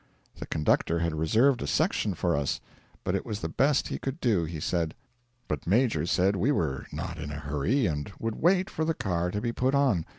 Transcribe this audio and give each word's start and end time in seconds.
The 0.37 0.47
conductor 0.47 0.97
had 0.97 1.13
reserved 1.13 1.61
a 1.61 1.67
section 1.67 2.15
for 2.15 2.35
us 2.35 2.59
it 3.05 3.23
was 3.23 3.41
the 3.41 3.47
best 3.49 3.89
he 3.89 3.99
could 3.99 4.19
do, 4.19 4.45
he 4.45 4.59
said. 4.59 4.95
But 5.47 5.67
Major 5.67 6.07
said 6.07 6.35
we 6.35 6.51
were 6.51 6.87
not 6.91 7.19
in 7.19 7.29
a 7.29 7.35
hurry, 7.37 7.85
and 7.85 8.11
would 8.17 8.41
wait 8.41 8.67
for 8.67 8.83
the 8.83 8.95
car 8.95 9.29
to 9.29 9.39
be 9.39 9.51
put 9.51 9.75
on. 9.75 10.07